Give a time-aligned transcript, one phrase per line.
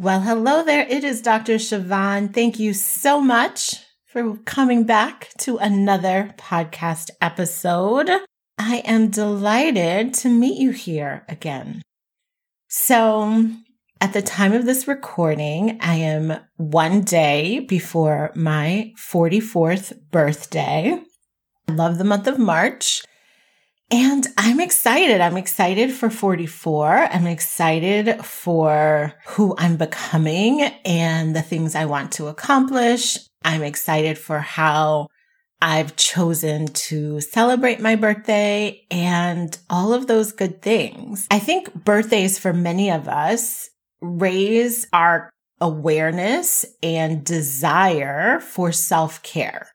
[0.00, 0.86] Well, hello there.
[0.88, 1.56] It is Dr.
[1.56, 2.32] Chavonne.
[2.32, 8.08] Thank you so much for coming back to another podcast episode.
[8.56, 11.82] I am delighted to meet you here again.
[12.66, 13.50] So,
[14.00, 20.98] at the time of this recording, I am one day before my 44th birthday.
[21.68, 23.02] I love the month of March.
[23.90, 25.20] And I'm excited.
[25.20, 27.08] I'm excited for 44.
[27.10, 33.18] I'm excited for who I'm becoming and the things I want to accomplish.
[33.44, 35.08] I'm excited for how
[35.60, 41.26] I've chosen to celebrate my birthday and all of those good things.
[41.30, 43.68] I think birthdays for many of us
[44.00, 45.30] raise our
[45.60, 49.68] awareness and desire for self care,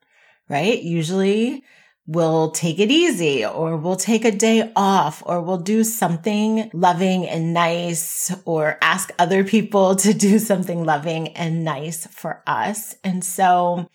[0.48, 0.82] right?
[0.82, 1.62] Usually
[2.06, 7.26] we'll take it easy or we'll take a day off or we'll do something loving
[7.26, 12.94] and nice or ask other people to do something loving and nice for us.
[13.02, 13.88] And so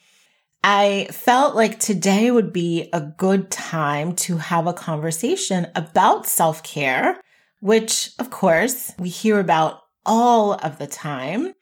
[0.63, 6.63] I felt like today would be a good time to have a conversation about self
[6.63, 7.19] care,
[7.61, 11.53] which of course we hear about all of the time.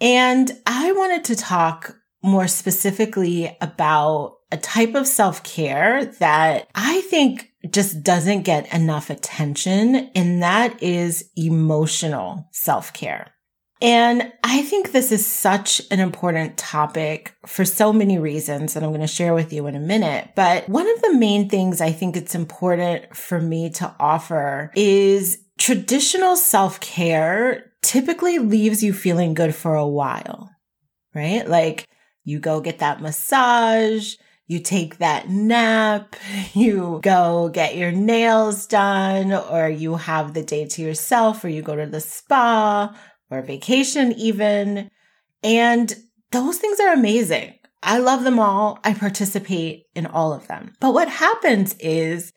[0.00, 7.02] And I wanted to talk more specifically about a type of self care that I
[7.02, 13.32] think just doesn't get enough attention, and that is emotional self care.
[13.80, 18.90] And I think this is such an important topic for so many reasons that I'm
[18.90, 20.30] going to share with you in a minute.
[20.34, 25.38] But one of the main things I think it's important for me to offer is
[25.58, 30.50] traditional self care typically leaves you feeling good for a while,
[31.14, 31.48] right?
[31.48, 31.86] Like
[32.24, 34.16] you go get that massage,
[34.48, 36.16] you take that nap,
[36.54, 41.62] you go get your nails done, or you have the day to yourself, or you
[41.62, 42.96] go to the spa
[43.30, 44.90] or vacation even.
[45.42, 45.94] And
[46.32, 47.54] those things are amazing.
[47.82, 48.80] I love them all.
[48.82, 50.72] I participate in all of them.
[50.80, 52.32] But what happens is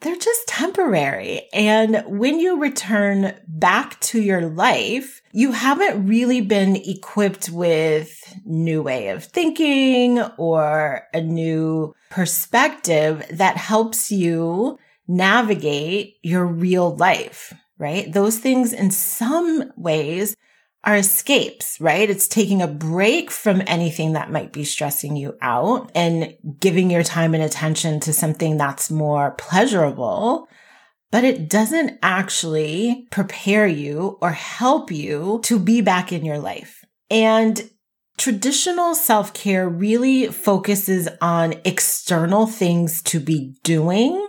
[0.00, 1.48] they're just temporary.
[1.52, 8.82] And when you return back to your life, you haven't really been equipped with new
[8.82, 14.78] way of thinking or a new perspective that helps you
[15.08, 18.12] navigate your real life, right?
[18.12, 20.36] Those things in some ways
[20.84, 22.08] are escapes, right?
[22.08, 27.02] It's taking a break from anything that might be stressing you out and giving your
[27.02, 30.48] time and attention to something that's more pleasurable.
[31.10, 36.84] But it doesn't actually prepare you or help you to be back in your life.
[37.10, 37.70] And
[38.18, 44.28] traditional self care really focuses on external things to be doing,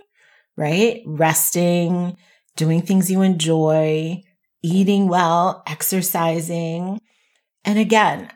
[0.55, 1.01] right?
[1.05, 2.15] Resting,
[2.55, 4.23] doing things you enjoy,
[4.61, 6.99] eating well, exercising.
[7.63, 8.31] And again,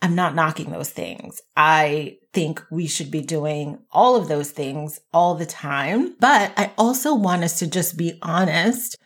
[0.00, 1.40] I'm not knocking those things.
[1.56, 6.14] I think we should be doing all of those things all the time.
[6.20, 8.96] But I also want us to just be honest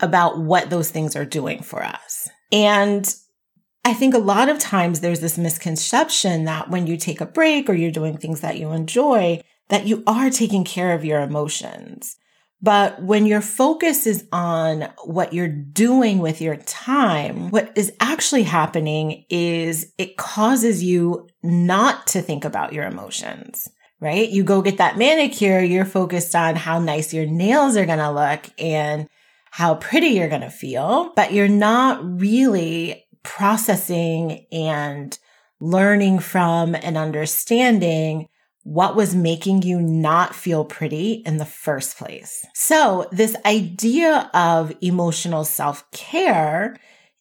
[0.00, 2.28] about what those things are doing for us.
[2.50, 3.14] And
[3.84, 7.68] I think a lot of times there's this misconception that when you take a break
[7.68, 12.16] or you're doing things that you enjoy, that you are taking care of your emotions.
[12.62, 18.44] But when your focus is on what you're doing with your time, what is actually
[18.44, 23.68] happening is it causes you not to think about your emotions,
[23.98, 24.28] right?
[24.28, 28.12] You go get that manicure, you're focused on how nice your nails are going to
[28.12, 29.08] look and
[29.50, 35.18] how pretty you're going to feel, but you're not really processing and
[35.60, 38.28] learning from and understanding
[38.64, 42.46] what was making you not feel pretty in the first place.
[42.54, 46.76] So this idea of emotional self care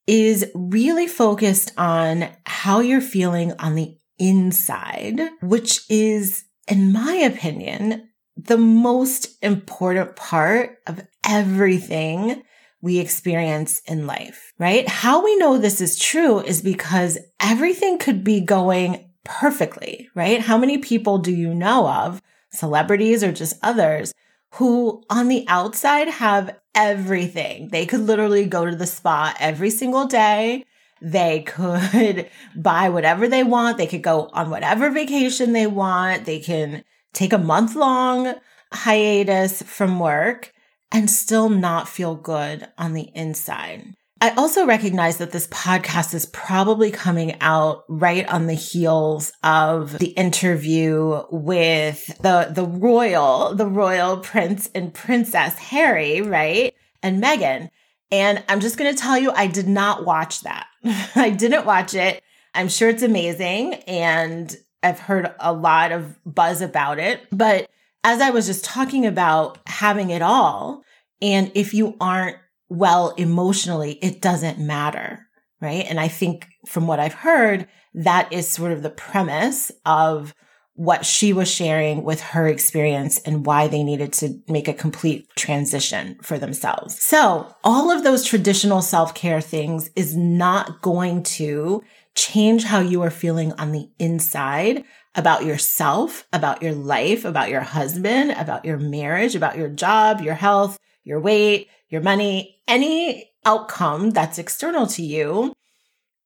[0.07, 8.09] is really focused on how you're feeling on the inside, which is, in my opinion,
[8.37, 12.43] the most important part of everything
[12.81, 14.87] we experience in life, right?
[14.87, 20.41] How we know this is true is because everything could be going perfectly, right?
[20.41, 22.21] How many people do you know of,
[22.51, 24.13] celebrities or just others,
[24.55, 27.69] who on the outside have everything?
[27.69, 30.65] They could literally go to the spa every single day.
[31.01, 33.77] They could buy whatever they want.
[33.77, 36.25] They could go on whatever vacation they want.
[36.25, 36.83] They can
[37.13, 38.35] take a month long
[38.73, 40.53] hiatus from work
[40.91, 43.95] and still not feel good on the inside.
[44.23, 49.97] I also recognize that this podcast is probably coming out right on the heels of
[49.97, 56.75] the interview with the, the royal, the royal prince and princess Harry, right?
[57.01, 57.69] And Meghan.
[58.11, 60.67] And I'm just going to tell you, I did not watch that.
[61.15, 62.21] I didn't watch it.
[62.53, 63.73] I'm sure it's amazing.
[63.87, 67.21] And I've heard a lot of buzz about it.
[67.31, 67.67] But
[68.03, 70.83] as I was just talking about having it all,
[71.23, 72.37] and if you aren't
[72.71, 75.27] well emotionally, it doesn't matter.
[75.59, 75.85] Right.
[75.87, 80.33] And I think from what I've heard, that is sort of the premise of
[80.73, 85.27] what she was sharing with her experience and why they needed to make a complete
[85.35, 86.99] transition for themselves.
[86.99, 91.83] So all of those traditional self care things is not going to
[92.15, 94.83] change how you are feeling on the inside
[95.13, 100.35] about yourself, about your life, about your husband, about your marriage, about your job, your
[100.35, 105.53] health, your weight, your money, any outcome that's external to you.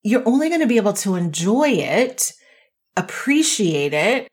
[0.04, 2.32] You're only going to be able to enjoy it,
[2.96, 4.32] appreciate it,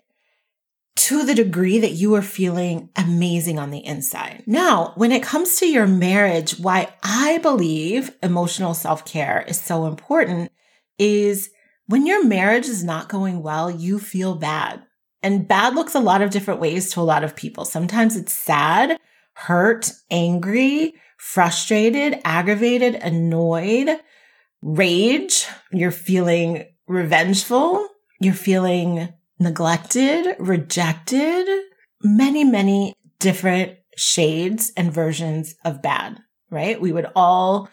[0.94, 4.44] to the degree that you are feeling amazing on the inside.
[4.46, 9.86] Now, when it comes to your marriage, why I believe emotional self care is so
[9.86, 10.52] important
[10.98, 11.50] is
[11.86, 14.82] when your marriage is not going well, you feel bad.
[15.22, 17.64] And bad looks a lot of different ways to a lot of people.
[17.64, 18.98] Sometimes it's sad,
[19.34, 23.88] hurt, angry, frustrated, aggravated, annoyed,
[24.60, 25.46] rage.
[25.70, 27.88] You're feeling revengeful.
[28.20, 29.08] You're feeling
[29.38, 31.46] neglected, rejected,
[32.02, 36.18] many, many different shades and versions of bad,
[36.50, 36.80] right?
[36.80, 37.70] We would all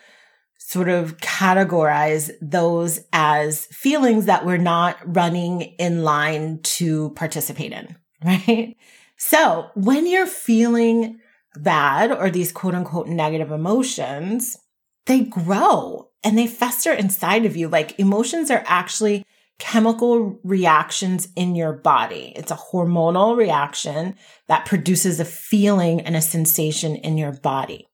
[0.60, 7.96] sort of categorize those as feelings that we're not running in line to participate in,
[8.24, 8.78] right?
[9.18, 11.20] So when you're feeling
[11.56, 14.58] bad or these quote unquote negative emotions,
[15.06, 17.68] they grow and they fester inside of you.
[17.68, 19.26] Like emotions are actually
[19.58, 22.34] chemical reactions in your body.
[22.36, 24.16] It's a hormonal reaction
[24.48, 27.88] that produces a feeling and a sensation in your body.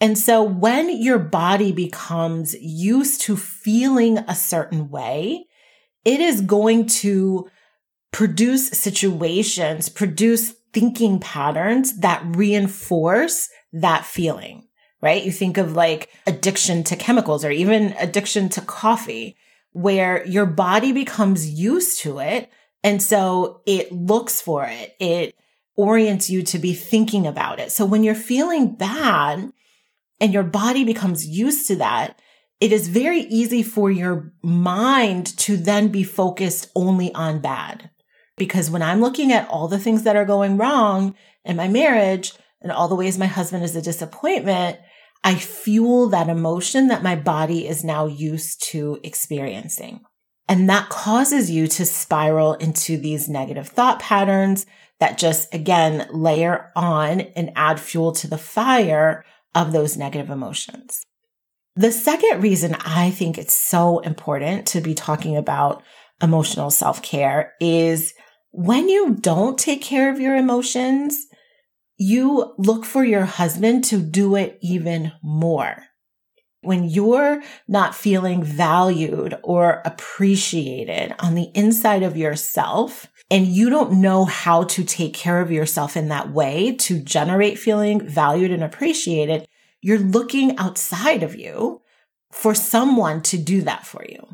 [0.00, 5.44] And so when your body becomes used to feeling a certain way,
[6.04, 7.48] it is going to
[8.12, 14.66] produce situations, produce thinking patterns that reinforce that feeling,
[15.00, 15.24] right?
[15.24, 19.36] You think of like addiction to chemicals or even addiction to coffee
[19.72, 22.50] where your body becomes used to it.
[22.82, 24.94] And so it looks for it.
[25.00, 25.34] It
[25.76, 27.72] orients you to be thinking about it.
[27.72, 29.52] So when you're feeling bad
[30.20, 32.20] and your body becomes used to that,
[32.60, 37.90] it is very easy for your mind to then be focused only on bad.
[38.36, 41.14] Because when I'm looking at all the things that are going wrong
[41.44, 44.78] in my marriage and all the ways my husband is a disappointment,
[45.22, 50.00] I fuel that emotion that my body is now used to experiencing.
[50.48, 54.66] And that causes you to spiral into these negative thought patterns
[55.00, 59.24] that just again layer on and add fuel to the fire
[59.54, 61.04] of those negative emotions.
[61.76, 65.82] The second reason I think it's so important to be talking about
[66.22, 68.14] emotional self care is
[68.56, 71.26] when you don't take care of your emotions,
[71.96, 75.82] you look for your husband to do it even more.
[76.60, 84.00] When you're not feeling valued or appreciated on the inside of yourself, and you don't
[84.00, 88.62] know how to take care of yourself in that way to generate feeling valued and
[88.62, 89.48] appreciated,
[89.80, 91.80] you're looking outside of you
[92.30, 94.24] for someone to do that for you.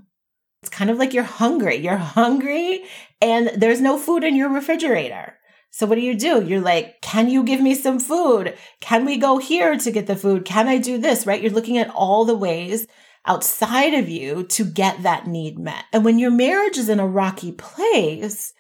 [0.62, 1.76] It's kind of like you're hungry.
[1.76, 2.84] You're hungry
[3.20, 5.36] and there's no food in your refrigerator.
[5.70, 6.44] So what do you do?
[6.44, 8.56] You're like, can you give me some food?
[8.80, 10.44] Can we go here to get the food?
[10.44, 11.26] Can I do this?
[11.26, 11.40] Right?
[11.40, 12.86] You're looking at all the ways
[13.26, 15.84] outside of you to get that need met.
[15.92, 18.52] And when your marriage is in a rocky place,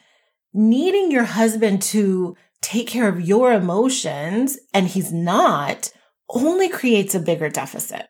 [0.54, 5.90] needing your husband to take care of your emotions and he's not
[6.28, 8.06] only creates a bigger deficit,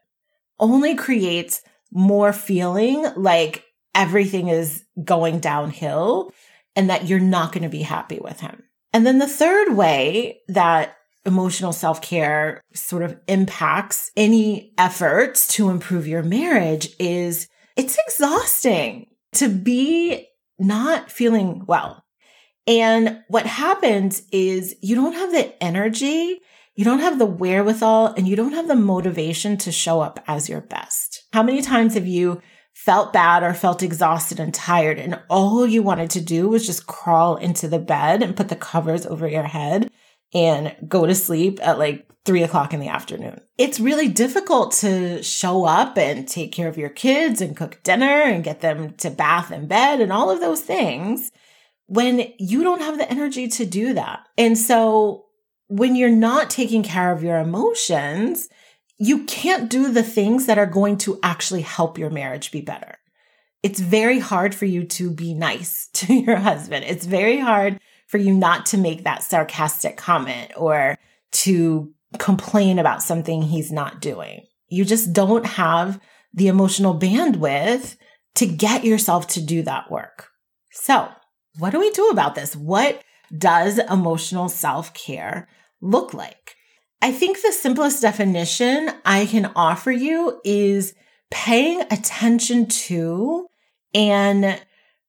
[0.58, 6.32] only creates more feeling like everything is going downhill
[6.76, 8.62] and that you're not going to be happy with him.
[8.92, 15.70] And then the third way that emotional self care sort of impacts any efforts to
[15.70, 20.26] improve your marriage is it's exhausting to be
[20.58, 22.04] not feeling well.
[22.66, 26.40] And what happens is you don't have the energy,
[26.74, 30.48] you don't have the wherewithal, and you don't have the motivation to show up as
[30.48, 31.24] your best.
[31.32, 32.40] How many times have you
[32.84, 36.86] felt bad or felt exhausted and tired and all you wanted to do was just
[36.86, 39.90] crawl into the bed and put the covers over your head
[40.32, 43.38] and go to sleep at like three o'clock in the afternoon.
[43.58, 48.06] It's really difficult to show up and take care of your kids and cook dinner
[48.06, 51.30] and get them to bath and bed and all of those things
[51.84, 54.20] when you don't have the energy to do that.
[54.38, 55.26] And so
[55.68, 58.48] when you're not taking care of your emotions,
[59.02, 62.98] you can't do the things that are going to actually help your marriage be better.
[63.62, 66.84] It's very hard for you to be nice to your husband.
[66.86, 70.98] It's very hard for you not to make that sarcastic comment or
[71.32, 74.46] to complain about something he's not doing.
[74.68, 75.98] You just don't have
[76.34, 77.96] the emotional bandwidth
[78.34, 80.28] to get yourself to do that work.
[80.72, 81.08] So,
[81.58, 82.54] what do we do about this?
[82.54, 83.02] What
[83.36, 85.48] does emotional self care
[85.80, 86.56] look like?
[87.02, 90.94] I think the simplest definition I can offer you is
[91.30, 93.46] paying attention to
[93.94, 94.60] and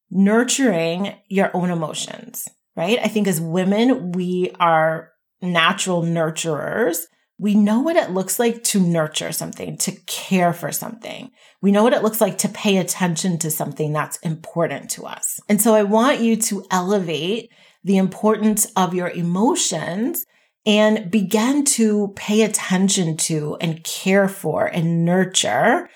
[0.10, 3.00] nurturing your own emotions, right?
[3.04, 7.00] I think as women, we are natural nurturers,
[7.38, 11.32] we know what it looks like to nurture something, to care for something.
[11.60, 15.40] We know what it looks like to pay attention to something that's important to us.
[15.50, 17.52] And so I want you to elevate
[17.84, 20.24] the importance of your emotions
[20.66, 25.90] and begin to pay attention to and care for and nurture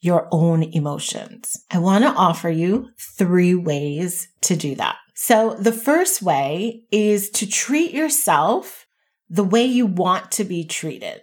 [0.00, 1.64] your own emotions.
[1.70, 4.96] I want to offer you three ways to do that.
[5.14, 8.86] So the first way is to treat yourself
[9.28, 11.22] the way you want to be treated.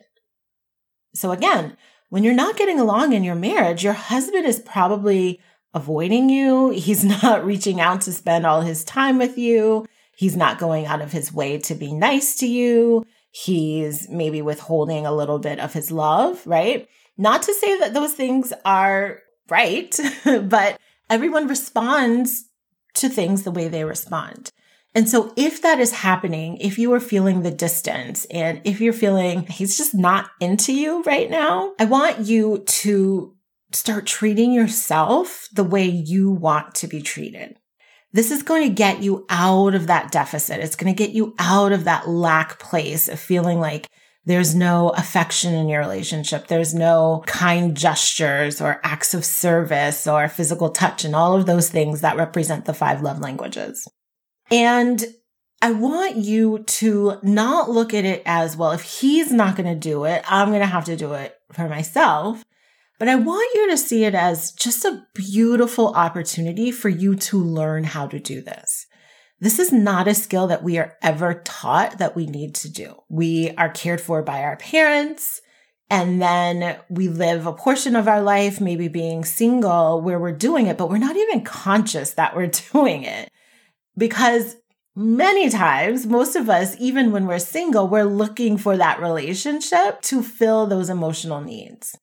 [1.13, 1.77] So again,
[2.09, 5.39] when you're not getting along in your marriage, your husband is probably
[5.73, 6.69] avoiding you.
[6.71, 9.85] He's not reaching out to spend all his time with you.
[10.15, 13.05] He's not going out of his way to be nice to you.
[13.31, 16.87] He's maybe withholding a little bit of his love, right?
[17.17, 19.19] Not to say that those things are
[19.49, 19.97] right,
[20.43, 20.79] but
[21.09, 22.45] everyone responds
[22.95, 24.51] to things the way they respond.
[24.93, 28.93] And so if that is happening, if you are feeling the distance and if you're
[28.93, 33.35] feeling he's just not into you right now, I want you to
[33.73, 37.57] start treating yourself the way you want to be treated.
[38.15, 40.61] This is going to get you out of that deficit.
[40.61, 43.89] It's going to get you out of that lack place of feeling like
[44.23, 46.47] there's no affection in your relationship.
[46.47, 51.69] There's no kind gestures or acts of service or physical touch and all of those
[51.69, 53.85] things that represent the five love languages.
[54.49, 55.03] And
[55.61, 59.75] I want you to not look at it as, well, if he's not going to
[59.77, 62.45] do it, I'm going to have to do it for myself.
[62.97, 67.37] But I want you to see it as just a beautiful opportunity for you to
[67.37, 68.85] learn how to do this.
[69.39, 72.95] This is not a skill that we are ever taught that we need to do.
[73.09, 75.41] We are cared for by our parents.
[75.89, 80.67] And then we live a portion of our life, maybe being single, where we're doing
[80.67, 83.29] it, but we're not even conscious that we're doing it
[83.97, 84.55] because
[84.95, 90.23] many times, most of us, even when we're single, we're looking for that relationship to
[90.23, 91.95] fill those emotional needs.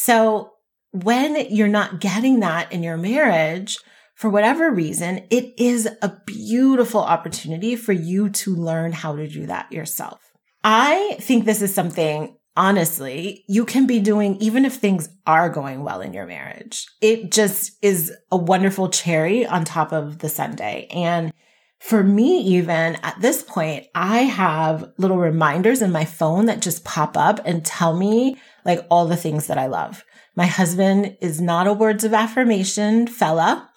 [0.00, 0.52] So
[0.92, 3.78] when you're not getting that in your marriage,
[4.14, 9.46] for whatever reason, it is a beautiful opportunity for you to learn how to do
[9.46, 10.20] that yourself.
[10.62, 15.82] I think this is something honestly, you can be doing even if things are going
[15.82, 16.86] well in your marriage.
[17.00, 20.86] It just is a wonderful cherry on top of the sundae.
[20.92, 21.32] And
[21.80, 26.84] for me, even at this point, I have little reminders in my phone that just
[26.84, 30.04] pop up and tell me like all the things that I love.
[30.34, 33.70] My husband is not a words of affirmation fella.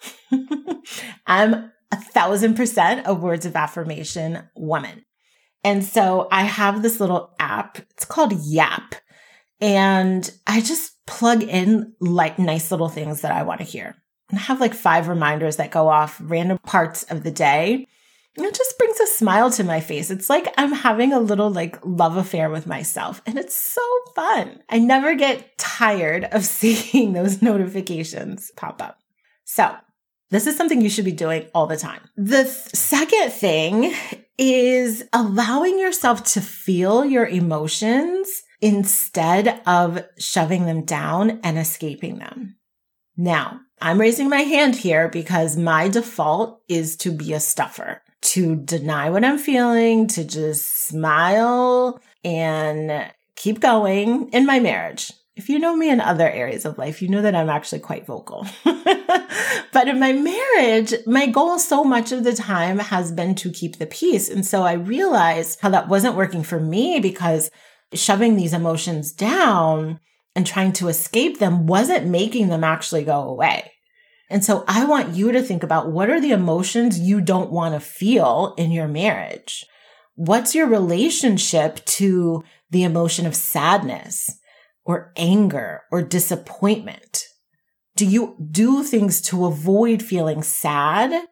[1.26, 5.04] I'm a thousand percent a words of affirmation woman.
[5.64, 7.78] And so I have this little app.
[7.78, 8.96] It's called Yap.
[9.60, 13.96] And I just plug in like nice little things that I want to hear.
[14.32, 17.86] And have like five reminders that go off random parts of the day.
[18.36, 20.10] And it just brings a smile to my face.
[20.10, 23.82] It's like I'm having a little like love affair with myself and it's so
[24.16, 24.62] fun.
[24.70, 28.98] I never get tired of seeing those notifications pop up.
[29.44, 29.76] So
[30.30, 32.00] this is something you should be doing all the time.
[32.16, 33.92] The th- second thing
[34.38, 42.56] is allowing yourself to feel your emotions instead of shoving them down and escaping them.
[43.14, 48.54] Now, I'm raising my hand here because my default is to be a stuffer, to
[48.54, 55.10] deny what I'm feeling, to just smile and keep going in my marriage.
[55.34, 58.06] If you know me in other areas of life, you know that I'm actually quite
[58.06, 58.46] vocal.
[58.64, 63.78] but in my marriage, my goal so much of the time has been to keep
[63.78, 64.28] the peace.
[64.28, 67.50] And so I realized how that wasn't working for me because
[67.92, 69.98] shoving these emotions down
[70.36, 73.71] and trying to escape them wasn't making them actually go away.
[74.32, 77.74] And so I want you to think about what are the emotions you don't want
[77.74, 79.66] to feel in your marriage?
[80.14, 84.38] What's your relationship to the emotion of sadness
[84.86, 87.26] or anger or disappointment?
[87.94, 91.26] Do you do things to avoid feeling sad?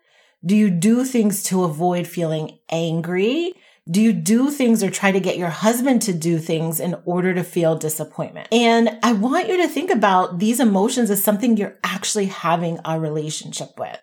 [0.45, 3.55] Do you do things to avoid feeling angry?
[3.91, 7.35] Do you do things or try to get your husband to do things in order
[7.35, 8.49] to feel disappointment?
[8.53, 13.01] And I want you to think about these emotions as something you're actually having a
[13.01, 14.01] relationship with.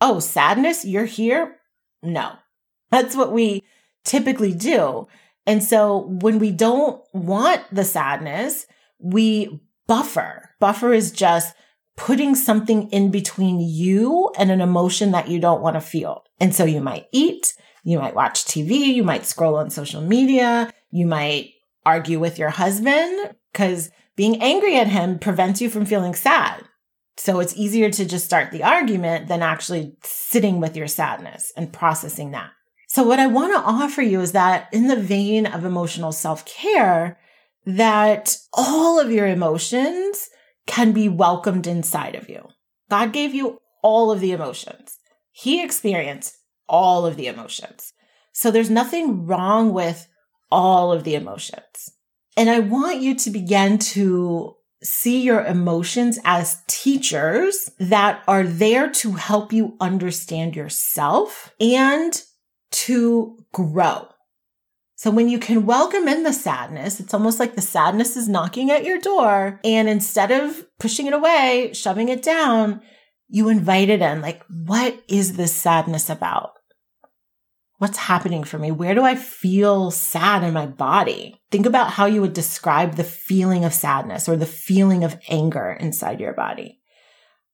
[0.00, 1.56] Oh, sadness, you're here?
[2.02, 2.32] No.
[2.90, 3.62] That's what we
[4.04, 5.06] typically do.
[5.46, 8.66] And so when we don't want the sadness,
[8.98, 10.50] we buffer.
[10.58, 11.54] Buffer is just
[11.96, 16.24] putting something in between you and an emotion that you don't want to feel.
[16.40, 20.72] And so you might eat, you might watch TV, you might scroll on social media,
[20.90, 21.50] you might
[21.84, 26.64] argue with your husband because being angry at him prevents you from feeling sad.
[27.16, 31.72] So it's easier to just start the argument than actually sitting with your sadness and
[31.72, 32.50] processing that.
[32.88, 37.18] So what I want to offer you is that in the vein of emotional self-care,
[37.64, 40.28] that all of your emotions
[40.66, 42.48] can be welcomed inside of you.
[42.90, 44.98] God gave you all of the emotions.
[45.30, 46.36] He experienced
[46.72, 47.92] all of the emotions.
[48.32, 50.08] So there's nothing wrong with
[50.50, 51.92] all of the emotions.
[52.36, 58.90] And I want you to begin to see your emotions as teachers that are there
[58.90, 62.20] to help you understand yourself and
[62.72, 64.08] to grow.
[64.96, 68.70] So when you can welcome in the sadness, it's almost like the sadness is knocking
[68.70, 69.60] at your door.
[69.64, 72.80] And instead of pushing it away, shoving it down,
[73.28, 74.20] you invite it in.
[74.20, 76.52] Like, what is this sadness about?
[77.82, 78.70] What's happening for me?
[78.70, 81.40] Where do I feel sad in my body?
[81.50, 85.76] Think about how you would describe the feeling of sadness or the feeling of anger
[85.80, 86.78] inside your body.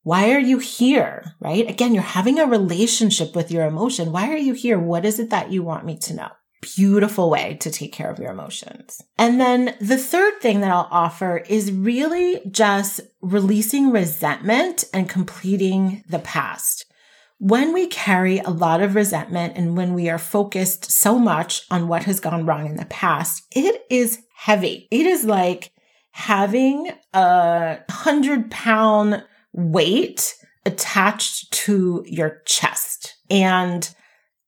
[0.02, 1.32] Why are you here?
[1.40, 1.66] Right?
[1.66, 4.12] Again, you're having a relationship with your emotion.
[4.12, 4.78] Why are you here?
[4.78, 6.28] What is it that you want me to know?
[6.60, 9.00] Beautiful way to take care of your emotions.
[9.16, 16.04] And then the third thing that I'll offer is really just releasing resentment and completing
[16.06, 16.84] the past.
[17.38, 21.86] When we carry a lot of resentment and when we are focused so much on
[21.86, 24.88] what has gone wrong in the past, it is heavy.
[24.90, 25.70] It is like
[26.10, 29.22] having a hundred pound
[29.52, 30.34] weight
[30.66, 33.94] attached to your chest and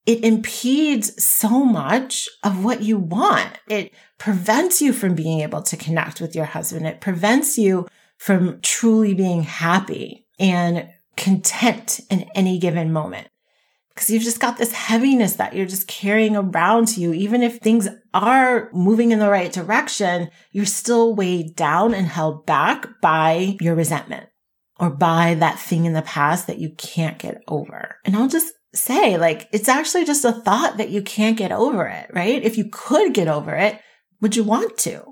[0.04, 3.58] it impedes so much of what you want.
[3.68, 6.86] It prevents you from being able to connect with your husband.
[6.86, 7.86] It prevents you
[8.18, 10.88] from truly being happy and
[11.20, 13.28] content in any given moment.
[13.94, 17.12] Because you've just got this heaviness that you're just carrying around to you.
[17.12, 22.46] Even if things are moving in the right direction, you're still weighed down and held
[22.46, 24.28] back by your resentment
[24.78, 27.96] or by that thing in the past that you can't get over.
[28.06, 31.86] And I'll just say, like, it's actually just a thought that you can't get over
[31.86, 32.42] it, right?
[32.42, 33.78] If you could get over it,
[34.22, 35.04] would you want to?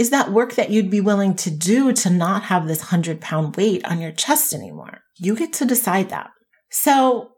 [0.00, 3.54] Is that work that you'd be willing to do to not have this hundred pound
[3.56, 5.02] weight on your chest anymore?
[5.18, 6.30] You get to decide that.
[6.70, 7.32] So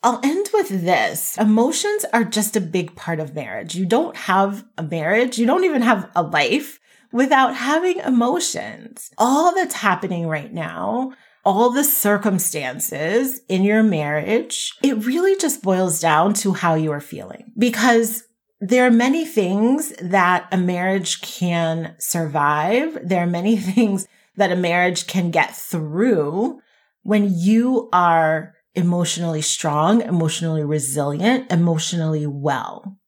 [0.00, 1.36] I'll end with this.
[1.38, 3.74] Emotions are just a big part of marriage.
[3.74, 5.38] You don't have a marriage.
[5.38, 6.78] You don't even have a life
[7.12, 9.10] without having emotions.
[9.18, 11.10] All that's happening right now,
[11.44, 17.00] all the circumstances in your marriage, it really just boils down to how you are
[17.00, 18.22] feeling because
[18.64, 22.96] there are many things that a marriage can survive.
[23.02, 26.60] There are many things that a marriage can get through
[27.02, 32.98] when you are emotionally strong, emotionally resilient, emotionally well.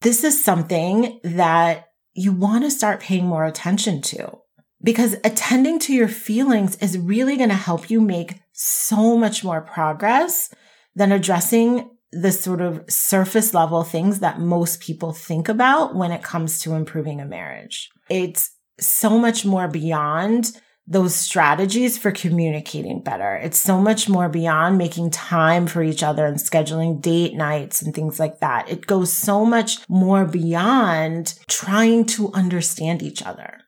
[0.00, 4.38] This is something that you want to start paying more attention to
[4.82, 9.60] because attending to your feelings is really going to help you make so much more
[9.60, 10.52] progress
[10.96, 16.22] than addressing the sort of surface level things that most people think about when it
[16.22, 17.88] comes to improving a marriage.
[18.08, 20.52] It's so much more beyond
[20.86, 23.36] those strategies for communicating better.
[23.36, 27.94] It's so much more beyond making time for each other and scheduling date nights and
[27.94, 28.68] things like that.
[28.68, 33.58] It goes so much more beyond trying to understand each other.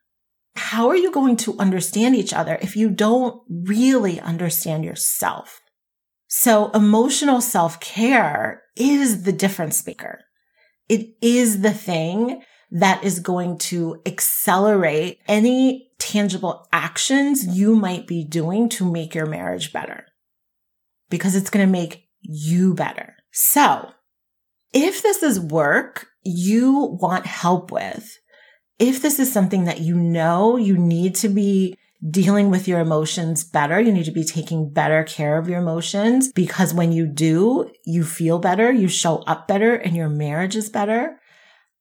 [0.56, 5.61] How are you going to understand each other if you don't really understand yourself?
[6.34, 10.20] So emotional self care is the difference maker.
[10.88, 18.24] It is the thing that is going to accelerate any tangible actions you might be
[18.24, 20.06] doing to make your marriage better
[21.10, 23.14] because it's going to make you better.
[23.32, 23.90] So
[24.72, 28.18] if this is work you want help with,
[28.78, 31.76] if this is something that you know you need to be
[32.10, 33.80] dealing with your emotions better.
[33.80, 38.04] You need to be taking better care of your emotions because when you do, you
[38.04, 41.18] feel better, you show up better and your marriage is better.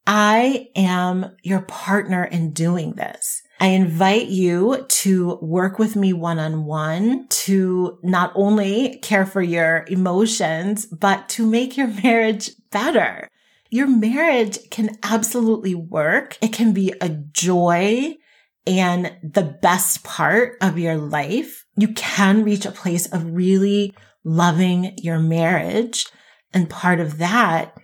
[0.05, 3.41] I am your partner in doing this.
[3.59, 9.41] I invite you to work with me one on one to not only care for
[9.41, 13.27] your emotions, but to make your marriage better.
[13.69, 16.37] Your marriage can absolutely work.
[16.41, 18.17] It can be a joy
[18.65, 21.65] and the best part of your life.
[21.77, 23.93] You can reach a place of really
[24.23, 26.05] loving your marriage.
[26.53, 27.75] And part of that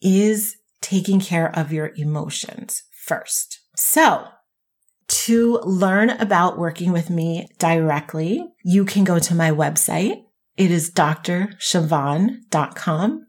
[0.00, 3.60] is taking care of your emotions first.
[3.76, 4.26] So
[5.08, 10.22] to learn about working with me directly, you can go to my website.
[10.56, 13.26] It is drchavonne.com,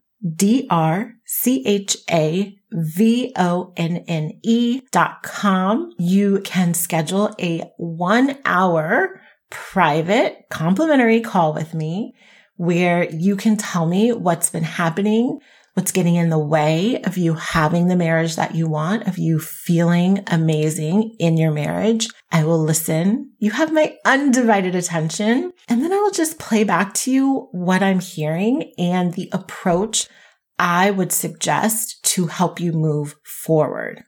[2.72, 5.92] D-R-C-H-A-V-O-N-N-E dot com.
[5.98, 12.14] You can schedule a one hour private complimentary call with me
[12.58, 15.40] where you can tell me what's been happening
[15.80, 19.40] what's getting in the way of you having the marriage that you want, of you
[19.40, 22.10] feeling amazing in your marriage.
[22.34, 23.32] I will listen.
[23.40, 25.54] You have my undivided attention.
[25.70, 30.10] And then I will just play back to you what I'm hearing and the approach
[30.60, 34.04] I would suggest to help you move forward.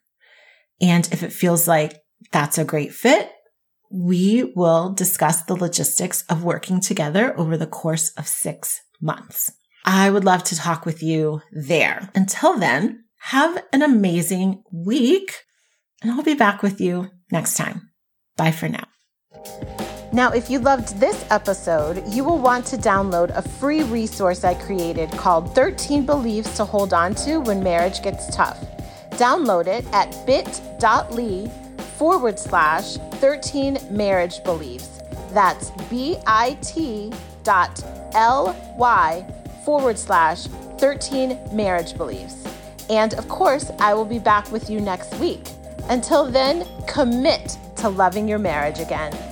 [0.82, 3.32] And if it feels like that's a great fit,
[3.90, 9.52] we will discuss the logistics of working together over the course of six months.
[9.86, 12.10] I would love to talk with you there.
[12.14, 15.44] Until then, have an amazing week,
[16.02, 17.92] and I'll be back with you next time.
[18.38, 19.81] Bye for now.
[20.14, 24.56] Now, if you loved this episode, you will want to download a free resource I
[24.56, 28.60] created called 13 Beliefs to Hold On to When Marriage Gets Tough.
[29.12, 31.50] Download it at bit.ly
[31.98, 35.00] forward slash 13 marriage beliefs.
[35.32, 37.82] That's bit dot
[38.14, 39.26] ly
[39.64, 40.48] forward slash
[40.78, 42.46] 13 marriage beliefs.
[42.90, 45.48] And of course, I will be back with you next week.
[45.88, 49.31] Until then, commit to loving your marriage again.